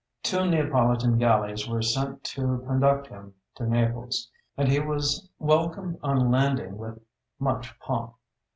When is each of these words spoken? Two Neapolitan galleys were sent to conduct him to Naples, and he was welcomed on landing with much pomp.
Two 0.23 0.49
Neapolitan 0.49 1.19
galleys 1.19 1.69
were 1.69 1.83
sent 1.83 2.23
to 2.23 2.63
conduct 2.65 3.05
him 3.05 3.35
to 3.53 3.67
Naples, 3.69 4.31
and 4.57 4.67
he 4.67 4.79
was 4.79 5.29
welcomed 5.37 5.99
on 6.01 6.31
landing 6.31 6.75
with 6.79 6.99
much 7.37 7.79
pomp. 7.79 8.15